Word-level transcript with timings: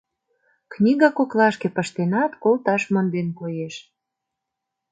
Книга 0.73 1.07
коклашке 1.17 1.67
пыштенат, 1.75 2.31
колташ 2.43 2.83
монден, 2.93 3.27
коеш. 3.39 3.75